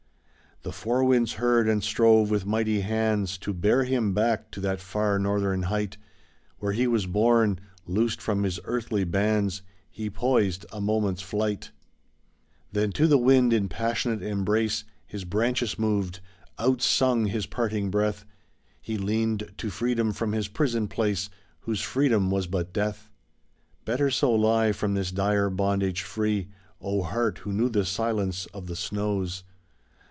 [0.63, 4.79] The four winds heard and strove with mighty hands To bear him back to that
[4.79, 5.97] far northern height
[6.59, 11.61] Where he was bom; loosed from his earthly bands, He poised, a moment's flight.
[11.61, 14.83] [T6] THE SAD YEARS THE TREE UPROOTED (Continued) Then to the wind in passionate embrace
[15.07, 16.19] His branches moved—
[16.59, 18.25] out sung his parting breath.
[18.83, 21.31] He leaned to freedom from his prison place,
[21.61, 23.09] Whose freedom was but death.
[23.85, 26.49] Better so lie, from this dire bondage free,
[26.79, 29.43] O heart who knew the silence of the snows